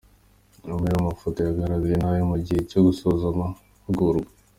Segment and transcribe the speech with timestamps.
[0.71, 4.29] Amwe rero mu mafoto yagaragaye n’ayo mu gihe cyo gusoza amahugurwa.